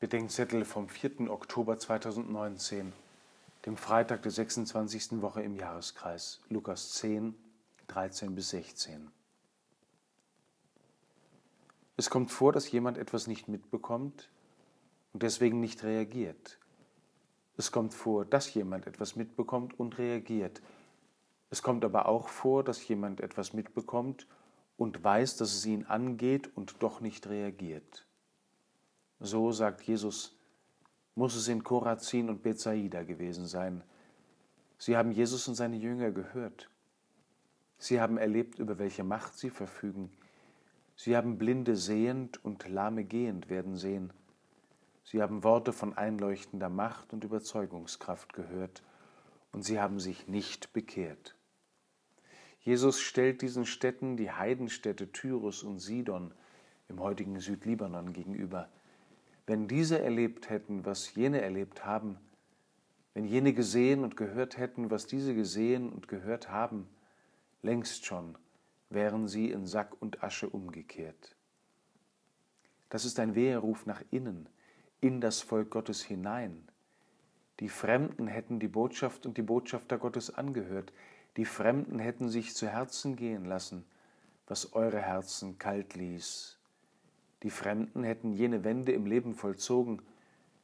[0.00, 1.30] Bedenkzettel vom 4.
[1.30, 2.94] Oktober 2019,
[3.66, 5.20] dem Freitag der 26.
[5.20, 7.34] Woche im Jahreskreis, Lukas 10,
[7.88, 9.10] 13 bis 16.
[11.98, 14.30] Es kommt vor, dass jemand etwas nicht mitbekommt
[15.12, 16.58] und deswegen nicht reagiert.
[17.58, 20.62] Es kommt vor, dass jemand etwas mitbekommt und reagiert.
[21.50, 24.26] Es kommt aber auch vor, dass jemand etwas mitbekommt
[24.78, 28.06] und weiß, dass es ihn angeht und doch nicht reagiert.
[29.20, 30.36] So, sagt Jesus,
[31.14, 33.82] muss es in Korazin und Bethsaida gewesen sein.
[34.78, 36.70] Sie haben Jesus und seine Jünger gehört.
[37.76, 40.10] Sie haben erlebt, über welche Macht sie verfügen.
[40.96, 44.12] Sie haben Blinde sehend und Lahme gehend werden sehen.
[45.04, 48.82] Sie haben Worte von einleuchtender Macht und Überzeugungskraft gehört,
[49.52, 51.34] und sie haben sich nicht bekehrt.
[52.60, 56.32] Jesus stellt diesen Städten die Heidenstädte Tyrus und Sidon
[56.88, 58.68] im heutigen Südlibanon gegenüber.
[59.46, 62.18] Wenn diese erlebt hätten, was jene erlebt haben,
[63.14, 66.88] wenn jene gesehen und gehört hätten, was diese gesehen und gehört haben,
[67.62, 68.36] längst schon
[68.90, 71.36] wären sie in Sack und Asche umgekehrt.
[72.88, 74.48] Das ist ein Weheruf nach innen,
[75.00, 76.68] in das Volk Gottes hinein.
[77.60, 80.92] Die Fremden hätten die Botschaft und die Botschafter Gottes angehört,
[81.36, 83.84] die Fremden hätten sich zu Herzen gehen lassen,
[84.46, 86.58] was eure Herzen kalt ließ.
[87.42, 90.02] Die Fremden hätten jene Wende im Leben vollzogen,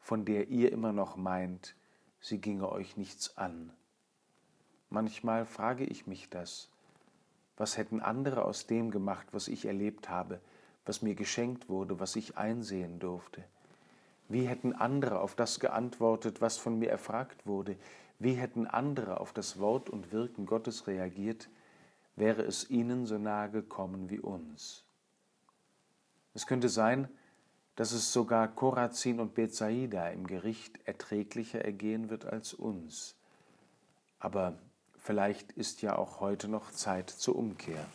[0.00, 1.74] von der ihr immer noch meint,
[2.20, 3.72] sie ginge euch nichts an.
[4.88, 6.70] Manchmal frage ich mich das.
[7.56, 10.40] Was hätten andere aus dem gemacht, was ich erlebt habe,
[10.84, 13.44] was mir geschenkt wurde, was ich einsehen durfte?
[14.28, 17.76] Wie hätten andere auf das geantwortet, was von mir erfragt wurde?
[18.18, 21.50] Wie hätten andere auf das Wort und Wirken Gottes reagiert,
[22.16, 24.84] wäre es ihnen so nahe gekommen wie uns?
[26.34, 27.08] Es könnte sein,
[27.76, 33.16] dass es sogar Korazin und Bethsaida im Gericht erträglicher ergehen wird als uns.
[34.18, 34.58] Aber
[34.98, 37.86] vielleicht ist ja auch heute noch Zeit zur Umkehr.